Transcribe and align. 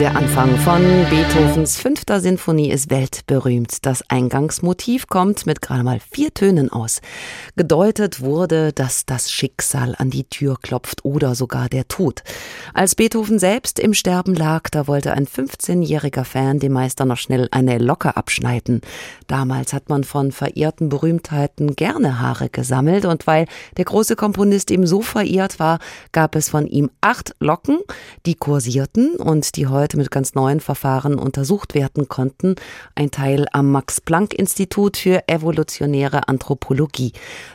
Der 0.00 0.16
Anfang 0.16 0.56
von 0.56 0.80
Beethovens 1.10 1.76
fünfter 1.76 2.22
Sinfonie 2.22 2.70
ist 2.70 2.88
weltberühmt. 2.88 3.84
Das 3.84 4.02
Eingangsmotiv 4.08 5.08
kommt 5.08 5.44
mit 5.44 5.60
gerade 5.60 5.82
mal 5.82 6.00
vier 6.10 6.32
Tönen 6.32 6.72
aus. 6.72 7.02
Gedeutet 7.54 8.22
wurde, 8.22 8.72
dass 8.72 9.04
das 9.04 9.30
Schicksal 9.30 9.94
an 9.98 10.08
die 10.08 10.24
Tür 10.24 10.56
klopft 10.62 11.04
oder 11.04 11.34
sogar 11.34 11.68
der 11.68 11.86
Tod. 11.86 12.22
Als 12.72 12.94
Beethoven 12.94 13.38
selbst 13.38 13.78
im 13.78 13.92
Sterben 13.92 14.34
lag, 14.34 14.70
da 14.70 14.86
wollte 14.86 15.12
ein 15.12 15.26
15-jähriger 15.26 16.24
Fan 16.24 16.60
dem 16.60 16.72
Meister 16.72 17.04
noch 17.04 17.18
schnell 17.18 17.48
eine 17.50 17.76
Locke 17.76 18.16
abschneiden. 18.16 18.80
Damals 19.26 19.74
hat 19.74 19.90
man 19.90 20.04
von 20.04 20.32
verehrten 20.32 20.88
Berühmtheiten 20.88 21.76
gerne 21.76 22.20
Haare 22.20 22.48
gesammelt 22.48 23.04
und 23.04 23.26
weil 23.26 23.44
der 23.76 23.84
große 23.84 24.16
Komponist 24.16 24.70
ihm 24.70 24.86
so 24.86 25.02
verehrt 25.02 25.58
war, 25.58 25.78
gab 26.12 26.36
es 26.36 26.48
von 26.48 26.66
ihm 26.66 26.90
acht 27.02 27.34
Locken, 27.38 27.80
die 28.24 28.34
kursierten 28.34 29.16
und 29.16 29.56
die 29.56 29.66
heute 29.66 29.89
heute 29.90 29.96
mit 29.96 30.12
ganz 30.12 30.36
neuen 30.36 30.60
Verfahren 30.60 31.18
untersucht 31.18 31.74
werden 31.74 32.06
konnten. 32.06 32.54
Ein 32.94 33.10
Teil 33.10 33.46
am 33.50 33.72
Max-Planck-Institut 33.72 34.96
für 34.96 35.26
evolutionäre 35.26 36.28
Anthropologie. 36.28 37.12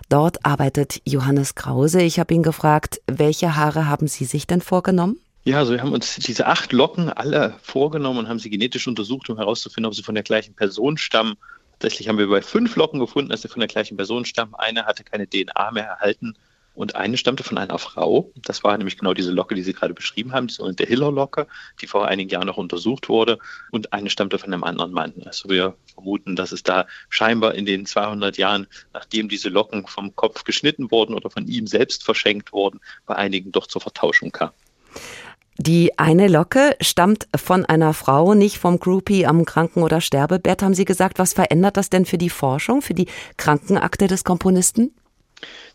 Dort 0.09 0.45
arbeitet 0.45 1.02
Johannes 1.05 1.55
Krause. 1.55 2.02
Ich 2.02 2.20
habe 2.20 2.34
ihn 2.34 2.44
gefragt, 2.44 2.99
welche 3.08 3.55
Haare 3.55 3.88
haben 3.88 4.09
Sie 4.09 4.25
sich 4.25 4.48
denn 4.48 4.59
vorgenommen? 4.59 5.17
Ja, 5.45 5.59
also 5.59 5.71
wir 5.71 5.81
haben 5.81 5.94
uns 5.94 6.16
diese 6.16 6.48
acht 6.48 6.73
Locken 6.73 7.09
alle 7.09 7.55
vorgenommen 7.61 8.20
und 8.20 8.27
haben 8.27 8.39
sie 8.39 8.49
genetisch 8.49 8.86
untersucht, 8.86 9.30
um 9.30 9.38
herauszufinden, 9.38 9.88
ob 9.88 9.95
sie 9.95 10.03
von 10.03 10.16
der 10.16 10.23
gleichen 10.25 10.55
Person 10.55 10.97
stammen. 10.97 11.36
Tatsächlich 11.80 12.09
haben 12.09 12.17
wir 12.17 12.27
bei 12.27 12.41
fünf 12.41 12.75
Locken 12.75 12.99
gefunden, 12.99 13.30
dass 13.30 13.44
sie 13.44 13.47
von 13.47 13.61
der 13.61 13.70
gleichen 13.70 13.95
Person 13.95 14.25
stammen. 14.25 14.55
Eine 14.55 14.86
hatte 14.86 15.05
keine 15.05 15.25
DNA 15.25 15.72
mehr 15.72 15.86
erhalten 15.86 16.36
und 16.76 16.96
eine 16.96 17.18
stammte 17.18 17.44
von 17.44 17.58
einer 17.58 17.80
Frau. 17.80 18.32
Das 18.36 18.64
war 18.64 18.78
nämlich 18.78 18.98
genau 18.98 19.14
diese 19.14 19.31
Locke, 19.31 19.56
die 19.56 19.64
Sie 19.64 19.73
gerade 19.73 19.94
beschrieben 19.94 20.34
haben, 20.34 20.48
die 20.48 20.86
Hiller-Locke, 20.86 21.48
die 21.82 21.88
vor 21.88 22.08
einigen 22.08 22.30
Jahren 22.30 22.48
noch 22.48 22.58
untersucht 22.58 23.09
wurde. 23.09 23.40
Und 23.72 23.94
eine 23.94 24.09
stammte 24.09 24.38
von 24.38 24.54
einem 24.54 24.64
anderen 24.64 24.92
Mann. 24.92 25.14
Also 25.26 25.50
wir 25.50 25.76
vermuten, 25.94 26.36
dass 26.36 26.52
es 26.52 26.64
da 26.64 26.86
scheinbar 27.09 27.56
in 27.56 27.66
den 27.66 27.86
200 27.86 28.38
Jahren, 28.38 28.67
nachdem 28.94 29.30
diese 29.30 29.50
Locken 29.50 29.88
vom 29.88 30.16
Kopf 30.16 30.44
geschnitten 30.44 30.92
wurden 30.92 31.16
oder 31.16 31.30
von 31.30 31.48
ihm 31.48 31.67
selbst 31.67 32.04
verschenkt 32.04 32.54
wurden, 32.54 32.80
bei 33.06 33.16
einigen 33.16 33.52
doch 33.52 33.67
zur 33.67 33.82
Vertauschung 33.82 34.32
kam. 34.32 34.52
Die 35.58 35.98
eine 35.98 36.28
Locke 36.28 36.76
stammt 36.82 37.30
von 37.34 37.64
einer 37.64 37.94
Frau, 37.94 38.34
nicht 38.34 38.58
vom 38.58 38.78
Groupie 38.78 39.26
am 39.26 39.45
Kranken- 39.45 39.84
oder 39.84 40.02
Sterbebett, 40.02 40.62
haben 40.62 40.73
Sie 40.73 40.84
gesagt. 40.84 41.17
Was 41.17 41.32
verändert 41.32 41.78
das 41.78 41.89
denn 41.89 42.06
für 42.06 42.17
die 42.17 42.30
Forschung, 42.30 42.82
für 42.82 42.94
die 42.94 43.08
Krankenakte 43.38 44.08
des 44.08 44.26
Komponisten? 44.26 44.94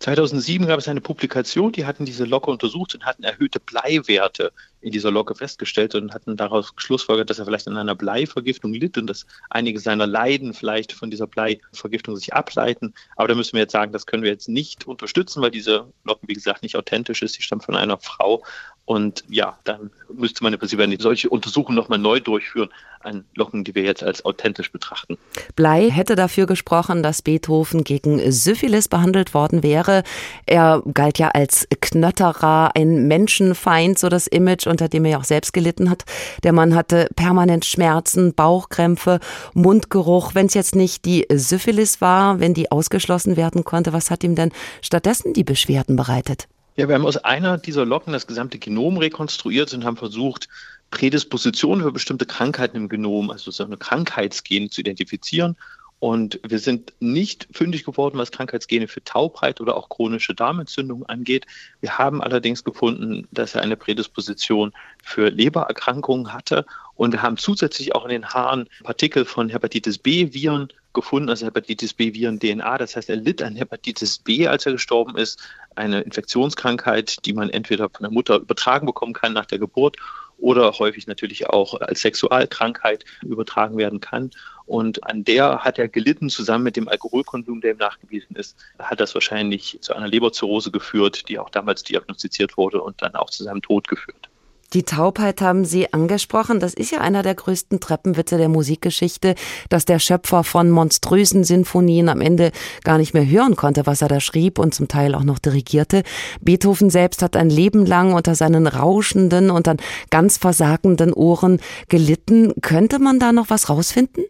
2007 0.01 0.67
gab 0.67 0.79
es 0.79 0.89
eine 0.89 1.01
Publikation, 1.01 1.73
die 1.73 1.85
hatten 1.87 2.05
diese 2.05 2.25
Locke 2.25 2.51
untersucht 2.51 2.95
und 2.95 3.05
hatten 3.05 3.25
erhöhte 3.25 3.61
Bleiwerte 3.61 4.53
in 4.81 4.93
dieser 4.93 5.11
Locke 5.11 5.35
festgestellt 5.35 5.95
und 5.95 6.15
hatten 6.15 6.37
daraus 6.37 6.73
Schlussfolgert, 6.77 7.29
dass 7.31 7.39
er 7.39 7.45
vielleicht 7.45 7.69
an 7.69 7.77
einer 7.77 7.95
Bleivergiftung 7.95 8.73
litt 8.73 8.97
und 8.97 9.07
dass 9.07 9.27
einige 9.51 9.79
seiner 9.79 10.07
Leiden 10.07 10.55
vielleicht 10.55 10.93
von 10.93 11.11
dieser 11.11 11.27
Bleivergiftung 11.27 12.17
sich 12.17 12.33
ableiten. 12.35 12.95
Aber 13.17 13.29
da 13.29 13.35
müssen 13.35 13.55
wir 13.55 13.61
jetzt 13.61 13.73
sagen, 13.73 13.93
das 13.93 14.07
können 14.07 14.23
wir 14.23 14.31
jetzt 14.31 14.49
nicht 14.49 14.87
unterstützen, 14.87 15.43
weil 15.43 15.51
diese 15.51 15.87
Locke, 16.05 16.27
wie 16.27 16.35
gesagt, 16.35 16.63
nicht 16.63 16.77
authentisch 16.77 17.23
ist. 17.23 17.35
Sie 17.35 17.43
stammt 17.43 17.65
von 17.65 17.77
einer 17.77 17.99
Frau. 17.99 18.43
Und 18.87 19.23
ja, 19.29 19.57
dann 19.65 19.91
müsste 20.13 20.43
man 20.43 20.53
im 20.53 20.59
Prinzip 20.59 20.81
eine 20.81 20.97
solche 20.99 21.29
Untersuchung 21.29 21.77
nochmal 21.77 21.99
neu 21.99 22.19
durchführen 22.19 22.71
an 23.01 23.25
Locken, 23.35 23.65
die 23.65 23.75
wir 23.75 23.83
jetzt 23.83 24.03
als 24.03 24.25
authentisch 24.25 24.73
betrachten. 24.73 25.17
Blei 25.57 25.91
hätte 25.91 26.17
dafür 26.17 26.47
gesprochen, 26.47 27.03
dass 27.03 27.23
Beethoven 27.23 27.85
gegen 27.85 28.33
Syphilis 28.33 28.89
behandelt 28.89 29.33
worden 29.33 29.63
wäre. 29.63 30.03
Er 30.45 30.83
galt 30.93 31.19
ja 31.19 31.29
als 31.29 31.67
Knötterer, 31.81 32.73
ein 32.75 33.07
Menschenfeind, 33.07 33.99
so 33.99 34.09
das 34.09 34.27
Image, 34.27 34.67
unter 34.71 34.89
dem 34.89 35.05
er 35.05 35.19
auch 35.19 35.25
selbst 35.25 35.53
gelitten 35.53 35.91
hat. 35.91 36.05
Der 36.43 36.53
Mann 36.53 36.75
hatte 36.75 37.09
permanent 37.17 37.65
Schmerzen, 37.65 38.35
Bauchkrämpfe, 38.35 39.21
Mundgeruch. 39.55 40.35
Wenn 40.35 40.47
es 40.47 40.55
jetzt 40.55 40.75
nicht 40.75 41.05
die 41.05 41.27
Syphilis 41.31 42.01
war, 42.01 42.41
wenn 42.41 42.55
die 42.55 42.71
ausgeschlossen 42.71 43.37
werden 43.37 43.65
konnte, 43.65 43.93
was 43.93 44.11
hat 44.11 44.25
ihm 44.25 44.35
denn 44.35 44.53
stattdessen 44.81 45.35
die 45.35 45.45
Beschwerden 45.45 45.97
bereitet? 45.97 46.49
Ja, 46.77 46.89
wir 46.89 46.95
haben 46.95 47.05
aus 47.05 47.19
einer 47.19 47.59
dieser 47.59 47.85
Locken 47.85 48.13
das 48.13 48.27
gesamte 48.27 48.59
Genom 48.59 48.97
rekonstruiert 48.97 49.75
und 49.75 49.85
haben 49.85 49.97
versucht, 49.97 50.49
Prädispositionen 50.91 51.85
für 51.85 51.93
bestimmte 51.93 52.27
Krankheiten 52.27 52.77
im 52.77 52.89
Genom, 52.89 53.31
also 53.31 53.51
so 53.51 53.65
eine 53.65 53.77
Krankheitsgene 53.77 54.71
zu 54.71 54.81
identifizieren. 54.81 55.57
Und 56.01 56.41
wir 56.43 56.59
sind 56.59 56.95
nicht 56.99 57.47
fündig 57.53 57.85
geworden, 57.85 58.19
was 58.19 58.33
Krankheitsgene 58.33 58.89
für 58.89 59.05
Taubheit 59.05 59.61
oder 59.61 59.77
auch 59.77 59.91
chronische 59.91 60.35
Darmentzündung 60.35 61.05
angeht. 61.05 61.47
Wir 61.81 61.99
haben 61.99 62.23
allerdings 62.23 62.65
gefunden, 62.65 63.29
dass 63.31 63.55
er 63.55 63.61
eine 63.61 63.77
Prädisposition 63.77 64.73
für 65.05 65.29
Lebererkrankungen 65.29 66.33
hatte 66.33 66.65
und 67.01 67.13
wir 67.13 67.23
haben 67.23 67.39
zusätzlich 67.39 67.95
auch 67.95 68.05
in 68.05 68.11
den 68.11 68.29
Haaren 68.29 68.69
Partikel 68.83 69.25
von 69.25 69.49
Hepatitis 69.49 69.97
B-Viren 69.97 70.69
gefunden, 70.93 71.31
also 71.31 71.47
Hepatitis 71.47 71.95
B-Viren-DNA. 71.95 72.77
Das 72.77 72.95
heißt, 72.95 73.09
er 73.09 73.17
litt 73.17 73.41
an 73.43 73.57
Hepatitis 73.57 74.19
B, 74.19 74.47
als 74.47 74.67
er 74.67 74.73
gestorben 74.73 75.17
ist, 75.17 75.41
eine 75.77 76.03
Infektionskrankheit, 76.03 77.25
die 77.25 77.33
man 77.33 77.49
entweder 77.49 77.89
von 77.89 78.03
der 78.03 78.11
Mutter 78.11 78.37
übertragen 78.37 78.85
bekommen 78.85 79.15
kann 79.15 79.33
nach 79.33 79.47
der 79.47 79.59
Geburt 79.59 79.97
oder 80.37 80.73
häufig 80.79 81.07
natürlich 81.07 81.49
auch 81.49 81.81
als 81.81 82.03
Sexualkrankheit 82.03 83.07
übertragen 83.23 83.79
werden 83.79 84.01
kann. 84.01 84.31
Und 84.71 85.05
an 85.05 85.25
der 85.25 85.65
hat 85.65 85.81
er 85.81 85.89
gelitten, 85.89 86.31
zusammen 86.31 86.63
mit 86.63 86.77
dem 86.77 86.87
Alkoholkonsum, 86.87 87.61
der 87.61 87.73
ihm 87.73 87.79
nachgewiesen 87.79 88.37
ist, 88.37 88.57
hat 88.79 89.01
das 89.01 89.15
wahrscheinlich 89.15 89.79
zu 89.81 89.97
einer 89.97 90.07
Leberzirrhose 90.07 90.71
geführt, 90.71 91.29
die 91.29 91.41
auch 91.41 91.51
damals 91.51 91.83
diagnostiziert 91.83 92.57
wurde 92.57 92.81
und 92.81 93.03
dann 93.03 93.17
auch 93.17 93.31
zu 93.31 93.43
seinem 93.43 93.63
Tod 93.63 93.89
geführt. 93.89 94.29
Die 94.73 94.85
Taubheit 94.85 95.41
haben 95.41 95.65
Sie 95.65 95.93
angesprochen. 95.93 96.61
Das 96.61 96.75
ist 96.75 96.93
ja 96.93 97.01
einer 97.01 97.25
der 97.25 97.35
größten 97.35 97.81
Treppenwitze 97.81 98.39
der 98.39 98.49
Musikgeschichte, 98.49 99.35
dass 99.71 99.87
der 99.87 99.99
Schöpfer 99.99 100.45
von 100.45 100.71
monströsen 100.71 101.43
Sinfonien 101.43 102.09
am 102.09 102.21
Ende 102.21 102.53
gar 102.85 102.99
nicht 102.99 103.13
mehr 103.13 103.29
hören 103.29 103.57
konnte, 103.57 103.87
was 103.87 104.03
er 104.03 104.09
da 104.09 104.21
schrieb 104.21 104.61
und 104.61 104.73
zum 104.73 104.87
Teil 104.87 105.17
auch 105.17 105.25
noch 105.25 105.41
dirigierte. 105.41 106.05
Beethoven 106.43 106.91
selbst 106.91 107.23
hat 107.23 107.35
ein 107.35 107.51
Leben 107.51 107.85
lang 107.87 108.13
unter 108.13 108.37
seinen 108.37 108.69
rauschenden 108.69 109.51
und 109.51 109.67
dann 109.67 109.79
ganz 110.11 110.37
versagenden 110.37 111.13
Ohren 111.13 111.61
gelitten. 111.89 112.53
Könnte 112.63 113.01
man 113.01 113.19
da 113.19 113.33
noch 113.33 113.51
was 113.51 113.69
rausfinden? 113.69 114.27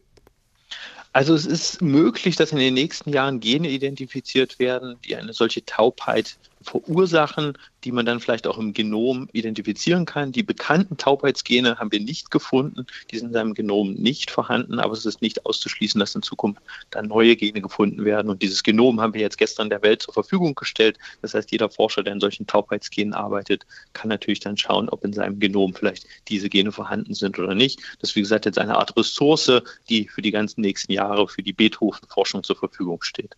Also 1.12 1.34
es 1.34 1.44
ist 1.44 1.82
möglich, 1.82 2.36
dass 2.36 2.52
in 2.52 2.58
den 2.58 2.74
nächsten 2.74 3.12
Jahren 3.12 3.40
Gene 3.40 3.68
identifiziert 3.68 4.58
werden, 4.58 5.00
die 5.04 5.16
eine 5.16 5.32
solche 5.32 5.64
Taubheit 5.64 6.38
verursachen, 6.62 7.56
die 7.84 7.92
man 7.92 8.04
dann 8.04 8.20
vielleicht 8.20 8.46
auch 8.46 8.58
im 8.58 8.72
Genom 8.72 9.28
identifizieren 9.32 10.04
kann. 10.04 10.32
Die 10.32 10.42
bekannten 10.42 10.96
Taubheitsgene 10.96 11.78
haben 11.78 11.90
wir 11.90 12.00
nicht 12.00 12.30
gefunden, 12.30 12.86
die 13.10 13.18
sind 13.18 13.28
in 13.28 13.32
seinem 13.32 13.54
Genom 13.54 13.94
nicht 13.94 14.30
vorhanden, 14.30 14.78
aber 14.78 14.92
es 14.92 15.06
ist 15.06 15.22
nicht 15.22 15.46
auszuschließen, 15.46 15.98
dass 15.98 16.14
in 16.14 16.22
Zukunft 16.22 16.60
dann 16.90 17.08
neue 17.08 17.36
Gene 17.36 17.62
gefunden 17.62 18.04
werden. 18.04 18.30
Und 18.30 18.42
dieses 18.42 18.62
Genom 18.62 19.00
haben 19.00 19.14
wir 19.14 19.20
jetzt 19.22 19.38
gestern 19.38 19.70
der 19.70 19.82
Welt 19.82 20.02
zur 20.02 20.14
Verfügung 20.14 20.54
gestellt. 20.54 20.98
Das 21.22 21.34
heißt, 21.34 21.50
jeder 21.50 21.70
Forscher, 21.70 22.02
der 22.02 22.12
in 22.12 22.20
solchen 22.20 22.46
Taubheitsgenen 22.46 23.14
arbeitet, 23.14 23.66
kann 23.92 24.08
natürlich 24.08 24.40
dann 24.40 24.56
schauen, 24.56 24.88
ob 24.88 25.04
in 25.04 25.12
seinem 25.12 25.40
Genom 25.40 25.74
vielleicht 25.74 26.06
diese 26.28 26.50
Gene 26.50 26.72
vorhanden 26.72 27.14
sind 27.14 27.38
oder 27.38 27.54
nicht. 27.54 27.80
Das 28.00 28.10
ist, 28.10 28.16
wie 28.16 28.20
gesagt, 28.20 28.44
jetzt 28.44 28.58
eine 28.58 28.76
Art 28.76 28.96
Ressource, 28.96 29.50
die 29.88 30.08
für 30.08 30.22
die 30.22 30.30
ganzen 30.30 30.60
nächsten 30.60 30.92
Jahre 30.92 31.26
für 31.28 31.42
die 31.42 31.52
Beethoven-Forschung 31.52 32.42
zur 32.42 32.56
Verfügung 32.56 33.02
steht. 33.02 33.36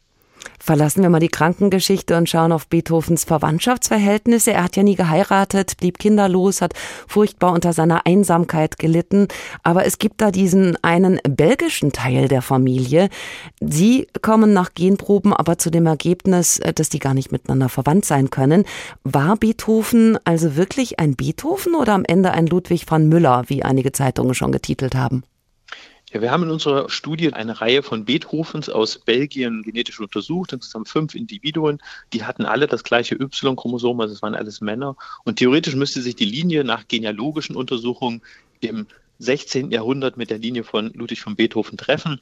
Verlassen 0.59 1.03
wir 1.03 1.11
mal 1.11 1.19
die 1.19 1.29
Krankengeschichte 1.29 2.17
und 2.17 2.29
schauen 2.29 2.53
auf 2.53 2.69
Beethovens 2.69 3.25
Verwandtschaftsverhältnisse. 3.25 4.53
Er 4.53 4.63
hat 4.63 4.77
ja 4.77 4.85
nie 4.85 4.95
geheiratet, 4.95 5.77
blieb 5.79 5.99
kinderlos, 5.99 6.61
hat 6.61 6.75
furchtbar 7.09 7.53
unter 7.53 7.73
seiner 7.73 8.07
Einsamkeit 8.07 8.79
gelitten. 8.79 9.27
Aber 9.65 9.87
es 9.87 9.99
gibt 9.99 10.21
da 10.21 10.31
diesen 10.31 10.77
einen 10.83 11.19
belgischen 11.29 11.91
Teil 11.91 12.29
der 12.29 12.43
Familie. 12.43 13.09
Sie 13.61 14.07
kommen 14.23 14.53
nach 14.53 14.75
Genproben 14.75 15.33
aber 15.33 15.59
zu 15.59 15.71
dem 15.71 15.87
Ergebnis, 15.87 16.61
äh, 16.61 16.73
dass 16.73 16.89
die 16.89 17.01
gar 17.01 17.15
nicht 17.15 17.33
miteinander 17.33 17.69
verwandt 17.69 18.05
sein 18.05 18.31
können. 18.31 18.65
War 19.03 19.37
Beethoven 19.37 20.17
also 20.25 20.55
wirklich 20.55 21.00
ein 21.00 21.17
Beethoven 21.17 21.75
oder 21.75 21.95
am 21.95 22.05
Ende 22.05 22.31
ein 22.31 22.47
Ludwig 22.47 22.87
von 22.87 23.09
Müller, 23.09 23.43
wie 23.49 23.65
einige 23.65 23.91
Zeitungen 23.91 24.35
schon 24.35 24.53
getitelt 24.53 24.95
haben? 24.95 25.25
Ja, 26.12 26.20
wir 26.20 26.31
haben 26.31 26.43
in 26.43 26.50
unserer 26.50 26.91
Studie 26.91 27.32
eine 27.32 27.62
Reihe 27.62 27.82
von 27.82 28.05
Beethovens 28.05 28.69
aus 28.69 28.99
Belgien 28.99 29.62
genetisch 29.62 29.99
untersucht, 29.99 30.53
insgesamt 30.53 30.91
fünf 30.91 31.14
Individuen. 31.14 31.79
Die 32.12 32.25
hatten 32.25 32.44
alle 32.44 32.67
das 32.67 32.85
gleiche 32.85 33.14
Y-Chromosom, 33.14 33.99
also 33.99 34.12
es 34.12 34.20
waren 34.20 34.35
alles 34.35 34.61
Männer. 34.61 34.97
Und 35.25 35.37
theoretisch 35.37 35.75
müsste 35.75 36.03
sich 36.03 36.14
die 36.14 36.26
Linie 36.26 36.64
nach 36.64 36.87
genealogischen 36.87 37.56
Untersuchungen 37.56 38.20
im 38.61 38.87
16. 39.20 39.70
Jahrhundert 39.70 40.19
mit 40.19 40.29
der 40.29 40.38
Linie 40.38 40.64
von 40.64 40.93
Ludwig 40.93 41.23
von 41.23 41.35
Beethoven 41.35 41.79
treffen. 41.79 42.20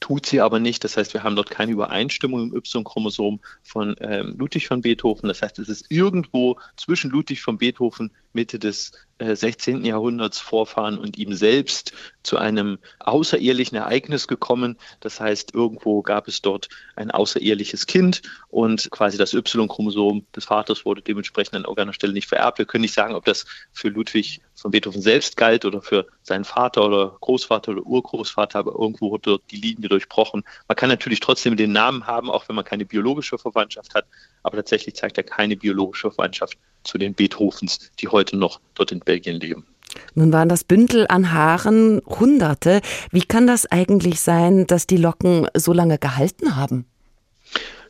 Tut 0.00 0.26
sie 0.26 0.40
aber 0.40 0.58
nicht. 0.58 0.82
Das 0.82 0.96
heißt, 0.96 1.14
wir 1.14 1.22
haben 1.22 1.36
dort 1.36 1.50
keine 1.50 1.70
Übereinstimmung 1.70 2.50
im 2.50 2.56
Y-Chromosom 2.56 3.38
von 3.62 3.94
ähm, 4.00 4.34
Ludwig 4.36 4.66
von 4.66 4.80
Beethoven. 4.80 5.28
Das 5.28 5.40
heißt, 5.40 5.60
es 5.60 5.68
ist 5.68 5.88
irgendwo 5.88 6.58
zwischen 6.76 7.12
Ludwig 7.12 7.42
von 7.42 7.58
Beethoven 7.58 8.10
Mitte 8.34 8.58
des 8.58 8.92
16. 9.20 9.84
Äh, 9.84 9.88
Jahrhunderts 9.88 10.40
Vorfahren 10.40 10.98
und 10.98 11.16
ihm 11.18 11.34
selbst 11.34 11.92
zu 12.22 12.36
einem 12.36 12.78
außerehelichen 12.98 13.76
Ereignis 13.76 14.26
gekommen. 14.26 14.76
Das 15.00 15.20
heißt, 15.20 15.54
irgendwo 15.54 16.02
gab 16.02 16.26
es 16.26 16.42
dort 16.42 16.68
ein 16.96 17.10
außereheliches 17.10 17.86
Kind 17.86 18.22
und 18.48 18.90
quasi 18.90 19.16
das 19.16 19.32
Y-Chromosom 19.32 20.26
des 20.34 20.46
Vaters 20.46 20.84
wurde 20.84 21.02
dementsprechend 21.02 21.54
an 21.54 21.62
irgendeiner 21.62 21.92
Stelle 21.92 22.12
nicht 22.12 22.28
vererbt. 22.28 22.58
Wir 22.58 22.66
können 22.66 22.82
nicht 22.82 22.94
sagen, 22.94 23.14
ob 23.14 23.24
das 23.24 23.46
für 23.72 23.88
Ludwig 23.88 24.40
von 24.54 24.70
Beethoven 24.70 25.02
selbst 25.02 25.36
galt 25.36 25.64
oder 25.64 25.80
für 25.80 26.06
seinen 26.22 26.44
Vater 26.44 26.84
oder 26.84 27.16
Großvater 27.20 27.72
oder 27.72 27.86
Urgroßvater, 27.86 28.58
aber 28.58 28.72
irgendwo 28.72 29.10
wurde 29.10 29.30
dort 29.30 29.42
die 29.50 29.56
Linie 29.56 29.88
durchbrochen. 29.88 30.42
Man 30.66 30.76
kann 30.76 30.88
natürlich 30.88 31.20
trotzdem 31.20 31.56
den 31.56 31.72
Namen 31.72 32.06
haben, 32.06 32.30
auch 32.30 32.48
wenn 32.48 32.56
man 32.56 32.64
keine 32.64 32.84
biologische 32.84 33.38
Verwandtschaft 33.38 33.94
hat, 33.94 34.06
aber 34.42 34.56
tatsächlich 34.56 34.96
zeigt 34.96 35.18
er 35.18 35.24
keine 35.24 35.56
biologische 35.56 36.10
Verwandtschaft 36.10 36.58
zu 36.84 36.98
den 36.98 37.14
Beethovens, 37.14 37.90
die 38.00 38.08
heute 38.08 38.36
noch 38.36 38.60
dort 38.74 38.92
in 38.92 39.00
Belgien 39.00 39.40
leben. 39.40 39.66
Nun 40.14 40.32
waren 40.32 40.48
das 40.48 40.64
Bündel 40.64 41.06
an 41.08 41.32
Haaren 41.32 42.00
Hunderte. 42.06 42.80
Wie 43.10 43.22
kann 43.22 43.46
das 43.46 43.66
eigentlich 43.66 44.20
sein, 44.20 44.66
dass 44.66 44.86
die 44.86 44.96
Locken 44.96 45.46
so 45.54 45.72
lange 45.72 45.98
gehalten 45.98 46.56
haben? 46.56 46.86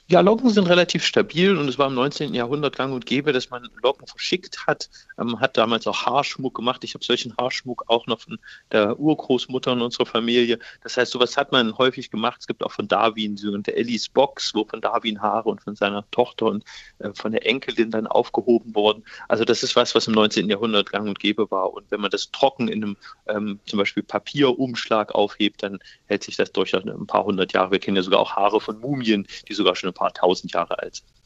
Ja, 0.06 0.20
Locken 0.20 0.50
sind 0.50 0.68
relativ 0.68 1.02
stabil 1.02 1.56
und 1.56 1.66
es 1.66 1.78
war 1.78 1.86
im 1.86 1.94
19. 1.94 2.34
Jahrhundert 2.34 2.76
gang 2.76 2.92
und 2.92 3.06
gäbe, 3.06 3.32
dass 3.32 3.48
man 3.48 3.70
Locken 3.82 4.06
verschickt 4.06 4.66
hat. 4.66 4.90
Man 5.16 5.30
ähm, 5.30 5.40
hat 5.40 5.56
damals 5.56 5.86
auch 5.86 6.04
Haarschmuck 6.04 6.54
gemacht. 6.54 6.84
Ich 6.84 6.92
habe 6.92 7.02
solchen 7.02 7.34
Haarschmuck 7.38 7.84
auch 7.86 8.06
noch 8.06 8.20
von 8.20 8.38
der 8.70 9.00
Urgroßmutter 9.00 9.72
in 9.72 9.80
unserer 9.80 10.04
Familie. 10.04 10.58
Das 10.82 10.98
heißt, 10.98 11.10
sowas 11.10 11.38
hat 11.38 11.52
man 11.52 11.78
häufig 11.78 12.10
gemacht. 12.10 12.36
Es 12.40 12.46
gibt 12.46 12.62
auch 12.62 12.72
von 12.72 12.86
Darwin 12.86 13.38
sogenannte 13.38 13.74
Ellis 13.74 14.10
Box, 14.10 14.54
wo 14.54 14.66
von 14.66 14.82
Darwin 14.82 15.22
Haare 15.22 15.48
und 15.48 15.62
von 15.62 15.74
seiner 15.74 16.04
Tochter 16.10 16.46
und 16.46 16.64
äh, 16.98 17.08
von 17.14 17.32
der 17.32 17.46
Enkelin 17.46 17.90
dann 17.90 18.06
aufgehoben 18.06 18.74
wurden. 18.74 19.04
Also 19.28 19.46
das 19.46 19.62
ist 19.62 19.74
was, 19.74 19.94
was 19.94 20.06
im 20.06 20.12
19. 20.12 20.50
Jahrhundert 20.50 20.92
gang 20.92 21.08
und 21.08 21.18
gäbe 21.18 21.50
war. 21.50 21.72
Und 21.72 21.90
wenn 21.90 22.02
man 22.02 22.10
das 22.10 22.30
trocken 22.30 22.68
in 22.68 22.84
einem 22.84 22.96
ähm, 23.26 23.58
zum 23.64 23.78
Beispiel 23.78 24.02
Papierumschlag 24.02 25.14
aufhebt, 25.14 25.62
dann 25.62 25.78
hält 26.04 26.24
sich 26.24 26.36
das 26.36 26.52
durchaus 26.52 26.84
ein 26.84 27.06
paar 27.06 27.24
hundert 27.24 27.54
Jahre. 27.54 27.70
Wir 27.70 27.78
kennen 27.78 27.96
ja 27.96 28.02
sogar 28.02 28.20
auch 28.20 28.36
Haare 28.36 28.60
von 28.60 28.78
Mumien, 28.80 29.26
die 29.48 29.54
sogar 29.54 29.74
schon 29.74 29.93
paar 29.94 30.12
tausend 30.12 30.52
Jahre 30.52 30.78
alt. 30.78 31.02